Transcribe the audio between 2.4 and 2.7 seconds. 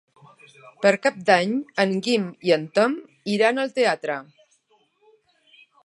i en